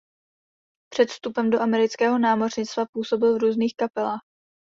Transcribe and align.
Před 0.93 1.09
vstupem 1.09 1.49
do 1.49 1.61
amerického 1.61 2.19
námořnictva 2.19 2.85
působil 2.93 3.35
v 3.35 3.39
různých 3.41 3.73
kapelách. 3.77 4.21